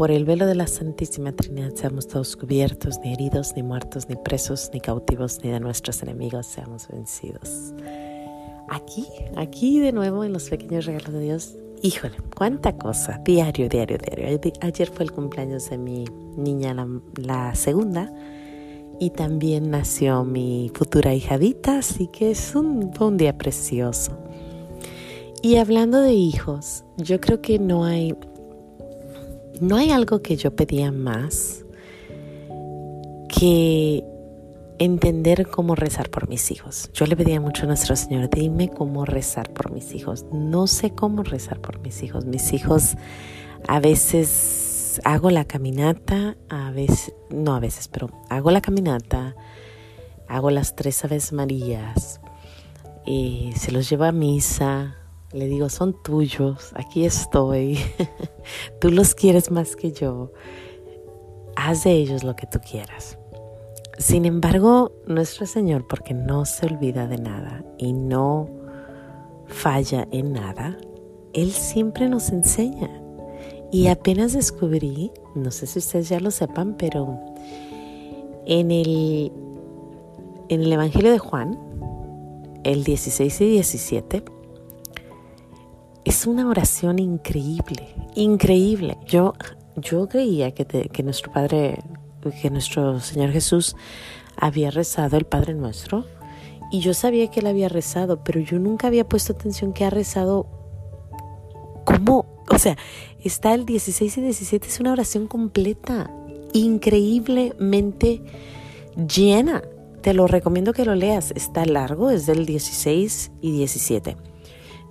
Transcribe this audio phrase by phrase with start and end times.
[0.00, 4.16] Por el velo de la Santísima Trinidad seamos todos cubiertos, ni heridos, ni muertos, ni
[4.16, 7.74] presos, ni cautivos, ni de nuestros enemigos seamos vencidos.
[8.70, 13.98] Aquí, aquí de nuevo en los pequeños regalos de Dios, híjole, cuánta cosa, diario, diario,
[13.98, 14.40] diario.
[14.62, 16.74] Ayer fue el cumpleaños de mi niña,
[17.16, 18.10] la, segunda,
[18.98, 24.16] y también nació mi futura hijadita, así que es un, fue un día precioso.
[25.42, 28.14] Y hablando de hijos, yo creo que no hay
[29.60, 31.64] no hay algo que yo pedía más
[33.28, 34.04] que
[34.78, 36.90] entender cómo rezar por mis hijos.
[36.94, 40.24] Yo le pedía mucho a nuestro Señor, dime cómo rezar por mis hijos.
[40.32, 42.24] No sé cómo rezar por mis hijos.
[42.24, 42.96] Mis hijos
[43.68, 49.36] a veces hago la caminata, a veces, no a veces, pero hago la caminata,
[50.28, 52.20] hago las tres Aves Marías,
[53.06, 54.96] y se los llevo a misa,
[55.32, 57.78] le digo, son tuyos, aquí estoy,
[58.80, 60.32] tú los quieres más que yo,
[61.56, 63.18] haz de ellos lo que tú quieras.
[63.98, 68.48] Sin embargo, nuestro Señor, porque no se olvida de nada y no
[69.46, 70.78] falla en nada,
[71.32, 72.90] Él siempre nos enseña.
[73.70, 77.20] Y apenas descubrí, no sé si ustedes ya lo sepan, pero
[78.46, 79.30] en el,
[80.48, 81.58] en el Evangelio de Juan,
[82.64, 84.24] el 16 y 17,
[86.04, 88.98] es una oración increíble, increíble.
[89.06, 89.34] Yo,
[89.76, 91.78] yo creía que, que nuestro Padre,
[92.40, 93.76] que nuestro Señor Jesús
[94.36, 96.04] había rezado el Padre Nuestro
[96.70, 99.90] y yo sabía que él había rezado, pero yo nunca había puesto atención que ha
[99.90, 100.46] rezado
[101.84, 102.76] como, o sea,
[103.24, 106.10] está el 16 y 17, es una oración completa,
[106.52, 108.22] increíblemente
[108.96, 109.62] llena.
[110.00, 114.29] Te lo recomiendo que lo leas, está largo, es del 16 y 17.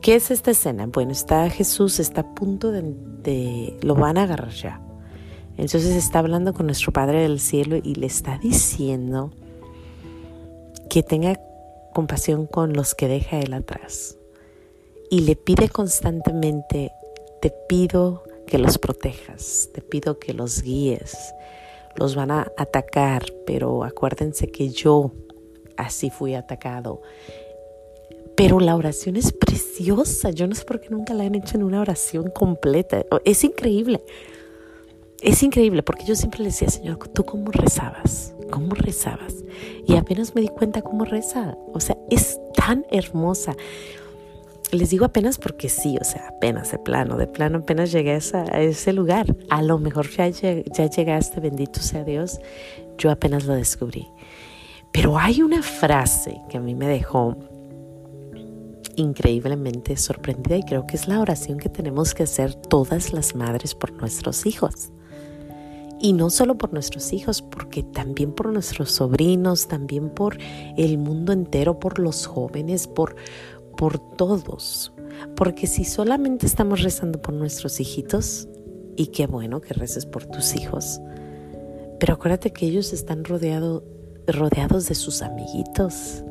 [0.00, 0.86] ¿Qué es esta escena?
[0.86, 4.80] Bueno, está Jesús, está a punto de, lo van a agarrar ya.
[5.56, 9.32] Entonces está hablando con nuestro Padre del Cielo y le está diciendo
[10.90, 11.40] que tenga
[11.94, 14.16] compasión con los que deja Él atrás.
[15.10, 16.92] Y le pide constantemente,
[17.40, 21.16] te pido que los protejas, te pido que los guíes.
[21.96, 25.12] Los van a atacar, pero acuérdense que yo
[25.76, 27.00] así fui atacado
[28.36, 30.30] pero la oración es preciosa.
[30.30, 33.04] Yo no sé por qué nunca la han hecho en una oración completa.
[33.24, 34.02] Es increíble.
[35.22, 38.34] Es increíble porque yo siempre le decía, Señor, ¿tú cómo rezabas?
[38.50, 39.34] ¿Cómo rezabas?
[39.86, 41.56] Y apenas me di cuenta cómo reza.
[41.72, 43.56] O sea, es tan hermosa.
[44.70, 48.60] Les digo apenas porque sí, o sea, apenas de plano, de plano apenas llegué a,
[48.60, 49.34] ese lugar.
[49.48, 52.40] A lo mejor ya, ya llegaste, bendito sea Dios,
[52.98, 54.06] yo apenas lo descubrí.
[54.92, 57.36] Pero hay una frase que a mí me dejó
[58.96, 63.74] increíblemente sorprendida y creo que es la oración que tenemos que hacer todas las madres
[63.74, 64.90] por nuestros hijos.
[65.98, 70.36] Y no solo por nuestros hijos, porque también por nuestros sobrinos, también por
[70.76, 73.16] el mundo entero, por los jóvenes, por,
[73.76, 74.92] por todos.
[75.36, 78.48] Porque si solamente estamos rezando por nuestros hijitos,
[78.96, 81.00] y qué bueno que reces por tus hijos,
[81.98, 83.84] pero acuérdate que ellos están rodeado,
[84.26, 86.22] rodeados de sus amiguitos,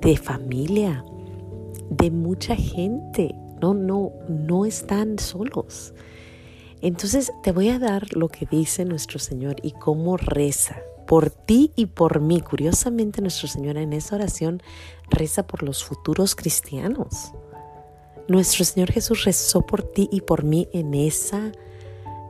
[0.00, 1.04] de familia,
[1.90, 3.34] de mucha gente.
[3.60, 5.94] No, no, no están solos.
[6.80, 11.72] Entonces te voy a dar lo que dice nuestro Señor y cómo reza por ti
[11.76, 12.40] y por mí.
[12.40, 14.62] Curiosamente, nuestro Señor en esa oración
[15.08, 17.32] reza por los futuros cristianos.
[18.28, 21.52] Nuestro Señor Jesús rezó por ti y por mí en esa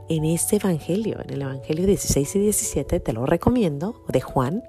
[0.07, 4.63] en este evangelio, en el evangelio 16 y 17, te lo recomiendo, de Juan,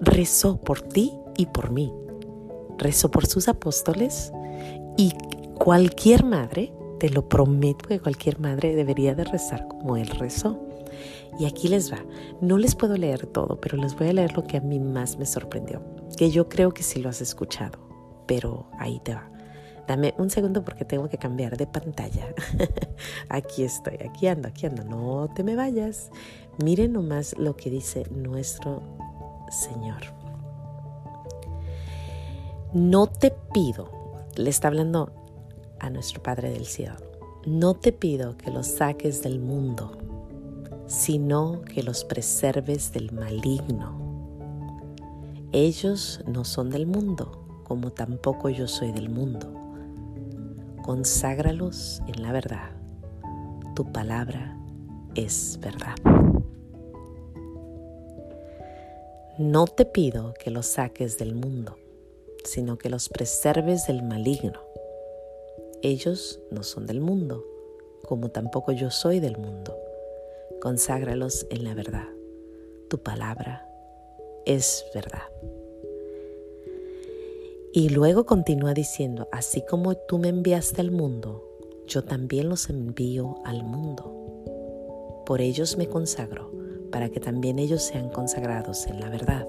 [0.00, 1.92] rezó por ti y por mí
[2.78, 4.32] rezó por sus apóstoles
[4.96, 5.12] y
[5.54, 10.60] cualquier madre, te lo prometo que cualquier madre debería de rezar como él rezó.
[11.38, 11.98] Y aquí les va.
[12.40, 15.18] No les puedo leer todo, pero les voy a leer lo que a mí más
[15.18, 15.82] me sorprendió,
[16.16, 17.78] que yo creo que sí lo has escuchado,
[18.26, 19.28] pero ahí te va.
[19.86, 22.34] Dame un segundo porque tengo que cambiar de pantalla.
[23.28, 24.84] aquí estoy, aquí ando, aquí ando.
[24.84, 26.10] No te me vayas.
[26.62, 28.82] Miren nomás lo que dice nuestro
[29.50, 30.23] Señor.
[32.74, 33.88] No te pido,
[34.34, 35.12] le está hablando
[35.78, 36.96] a nuestro Padre del Cielo,
[37.46, 39.92] no te pido que los saques del mundo,
[40.88, 43.96] sino que los preserves del maligno.
[45.52, 49.54] Ellos no son del mundo, como tampoco yo soy del mundo.
[50.82, 52.70] Conságralos en la verdad.
[53.76, 54.58] Tu palabra
[55.14, 55.94] es verdad.
[59.38, 61.76] No te pido que los saques del mundo,
[62.44, 64.60] sino que los preserves del maligno.
[65.82, 67.44] Ellos no son del mundo,
[68.06, 69.76] como tampoco yo soy del mundo.
[70.60, 72.08] Conságralos en la verdad.
[72.88, 73.68] Tu palabra
[74.46, 75.22] es verdad.
[77.72, 81.42] Y luego continúa diciendo, así como tú me enviaste al mundo,
[81.86, 85.22] yo también los envío al mundo.
[85.26, 86.52] Por ellos me consagro
[86.92, 89.46] para que también ellos sean consagrados en la verdad.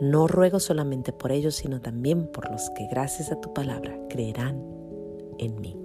[0.00, 4.62] No ruego solamente por ellos, sino también por los que gracias a tu palabra creerán
[5.38, 5.76] en mí.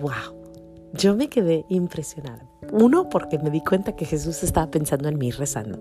[0.00, 0.40] ¡Wow!
[0.92, 2.48] Yo me quedé impresionada.
[2.72, 5.80] Uno, porque me di cuenta que Jesús estaba pensando en mí rezando.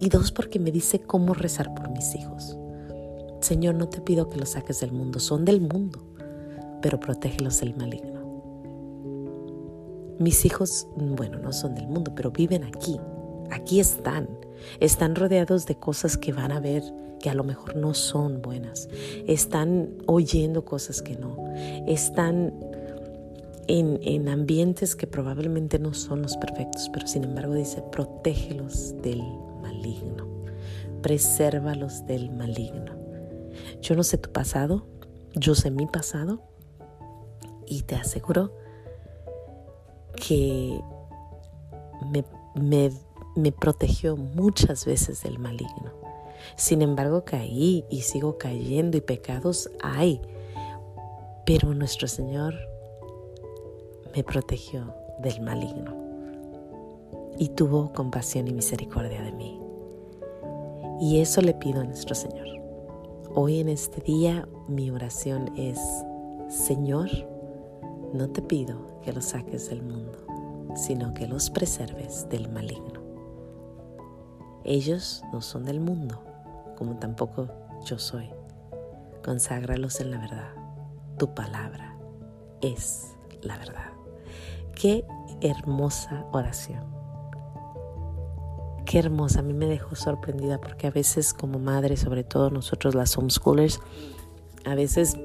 [0.00, 2.56] Y dos, porque me dice cómo rezar por mis hijos.
[3.40, 6.02] Señor, no te pido que los saques del mundo, son del mundo,
[6.82, 8.20] pero protégelos del maligno.
[10.18, 13.00] Mis hijos, bueno, no son del mundo, pero viven aquí.
[13.50, 14.28] Aquí están.
[14.80, 16.82] Están rodeados de cosas que van a ver
[17.20, 18.88] que a lo mejor no son buenas.
[19.26, 21.36] Están oyendo cosas que no.
[21.86, 22.54] Están
[23.68, 29.22] en, en, ambientes que probablemente no son los perfectos, pero sin embargo dice, protégelos del
[29.62, 30.26] maligno,
[31.02, 32.92] presérvalos del maligno.
[33.80, 34.86] Yo no sé tu pasado,
[35.34, 36.42] yo sé mi pasado
[37.66, 38.52] y te aseguro
[40.16, 40.80] que
[42.10, 42.24] me,
[42.54, 42.90] me,
[43.52, 45.92] protegió muchas veces del maligno.
[46.56, 50.20] Sin embargo, caí y sigo cayendo y pecados hay.
[51.46, 52.54] Pero nuestro Señor
[54.14, 55.94] me protegió del maligno
[57.38, 59.60] y tuvo compasión y misericordia de mí.
[61.00, 62.46] Y eso le pido a nuestro Señor.
[63.34, 65.78] Hoy en este día mi oración es,
[66.48, 67.08] Señor,
[68.12, 70.18] no te pido que los saques del mundo,
[70.74, 72.99] sino que los preserves del maligno.
[74.70, 76.22] Ellos no son del mundo,
[76.78, 77.48] como tampoco
[77.84, 78.30] yo soy.
[79.24, 80.50] Conságralos en la verdad.
[81.18, 81.96] Tu palabra
[82.60, 83.90] es la verdad.
[84.76, 85.04] Qué
[85.40, 86.84] hermosa oración.
[88.86, 89.40] Qué hermosa.
[89.40, 93.80] A mí me dejó sorprendida porque a veces como madre, sobre todo nosotros las homeschoolers,
[94.64, 95.16] a veces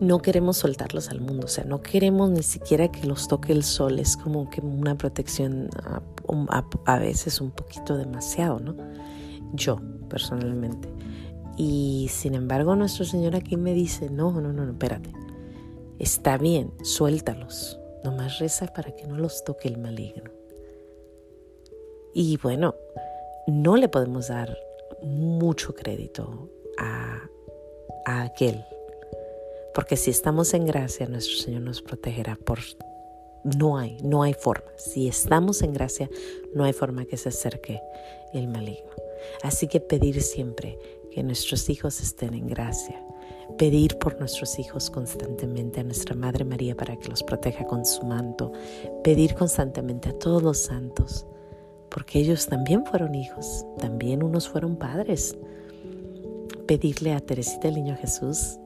[0.00, 3.62] no queremos soltarlos al mundo, o sea, no queremos ni siquiera que los toque el
[3.62, 5.68] sol, es como que una protección
[6.86, 8.76] a, veces un poquito demasiado, ¿no?
[9.52, 10.88] Yo, personalmente.
[11.56, 15.12] Y sin embargo, nuestro Señor aquí me dice, no, no, no, no, espérate,
[15.98, 20.30] está bien, suéltalos, nomás reza para que no los toque el maligno.
[22.12, 22.74] Y bueno,
[23.46, 24.56] no le podemos dar
[25.02, 27.20] mucho crédito a,
[28.06, 28.64] a aquel
[29.74, 32.60] porque si estamos en gracia, nuestro Señor nos protegerá por
[33.44, 34.70] no hay, no hay forma.
[34.76, 36.08] Si estamos en gracia,
[36.54, 37.82] no hay forma que se acerque
[38.32, 38.90] el maligno.
[39.42, 40.78] Así que pedir siempre
[41.12, 43.04] que nuestros hijos estén en gracia.
[43.58, 48.02] Pedir por nuestros hijos constantemente a nuestra Madre María para que los proteja con su
[48.04, 48.52] manto.
[49.02, 51.26] Pedir constantemente a todos los santos,
[51.90, 55.36] porque ellos también fueron hijos, también unos fueron padres.
[56.66, 58.58] Pedirle a Teresita el Niño Jesús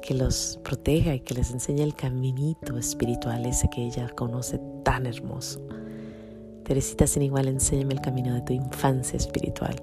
[0.00, 5.06] que los proteja y que les enseñe el caminito espiritual ese que ella conoce tan
[5.06, 5.60] hermoso.
[6.64, 9.76] Teresita sin igual, enséñame el camino de tu infancia espiritual,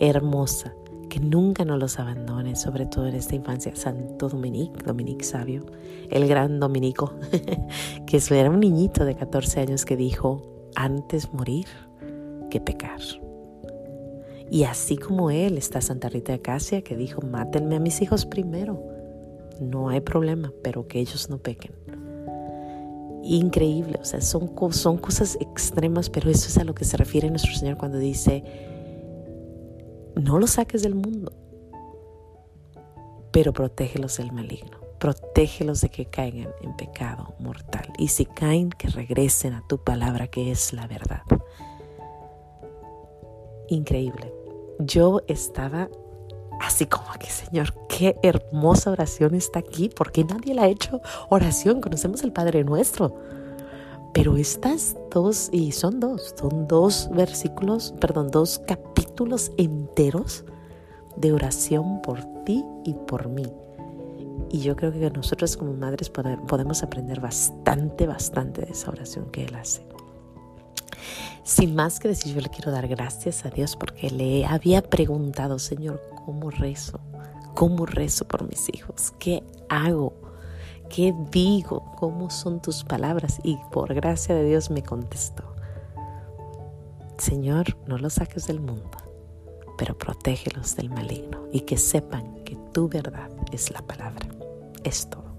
[0.00, 0.74] hermosa,
[1.10, 3.76] que nunca nos los abandones, sobre todo en esta infancia.
[3.76, 5.66] Santo Dominique, Dominique Sabio,
[6.10, 7.14] el gran Dominico,
[8.06, 11.66] que era un niñito de 14 años que dijo, antes morir
[12.50, 13.00] que pecar.
[14.50, 18.24] Y así como él está Santa Rita de Casia, que dijo, mátenme a mis hijos
[18.24, 18.92] primero
[19.62, 21.72] no hay problema, pero que ellos no pequen.
[23.24, 27.30] Increíble, o sea, son, son cosas extremas, pero eso es a lo que se refiere
[27.30, 28.42] nuestro Señor cuando dice,
[30.16, 31.32] no los saques del mundo,
[33.30, 37.86] pero protégelos del maligno, protégelos de que caigan en pecado mortal.
[37.96, 41.22] Y si caen, que regresen a tu palabra que es la verdad.
[43.68, 44.34] Increíble.
[44.80, 45.88] Yo estaba
[46.60, 51.80] así como que, Señor, qué hermosa oración está aquí, porque nadie la ha hecho oración,
[51.80, 53.14] conocemos el Padre nuestro.
[54.12, 60.44] Pero estas dos, y son dos, son dos versículos, perdón, dos capítulos enteros
[61.16, 63.46] de oración por ti y por mí.
[64.50, 69.44] Y yo creo que nosotros como madres podemos aprender bastante, bastante de esa oración que
[69.44, 69.91] Él hace.
[71.44, 75.58] Sin más que decir, yo le quiero dar gracias a Dios porque le había preguntado,
[75.58, 77.00] Señor, ¿cómo rezo?
[77.54, 79.12] ¿Cómo rezo por mis hijos?
[79.18, 80.14] ¿Qué hago?
[80.88, 81.92] ¿Qué digo?
[81.96, 83.40] ¿Cómo son tus palabras?
[83.42, 85.52] Y por gracia de Dios me contestó.
[87.18, 88.98] Señor, no los saques del mundo,
[89.78, 94.26] pero protégelos del maligno y que sepan que tu verdad es la palabra.
[94.82, 95.32] Es todo.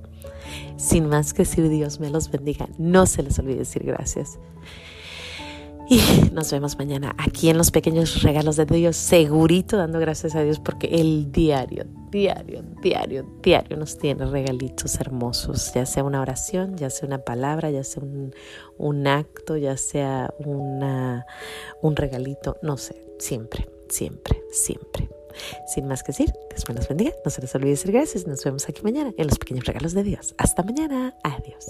[0.77, 4.39] Sin más que decir Dios me los bendiga, no se les olvide decir gracias.
[5.87, 5.99] Y
[6.33, 10.59] nos vemos mañana aquí en los pequeños regalos de Dios, segurito dando gracias a Dios
[10.59, 16.89] porque el diario, diario, diario, diario nos tiene regalitos hermosos, ya sea una oración, ya
[16.89, 18.03] sea una palabra, ya sea
[18.77, 25.09] un, acto, ya sea un regalito, no sé, siempre, siempre, siempre.
[25.67, 28.43] Sin más que decir, Dios me los bendiga, no se les olvide decir gracias, nos
[28.43, 30.35] vemos aquí mañana en los pequeños regalos de Dios.
[30.37, 31.65] Hasta mañana, adiós.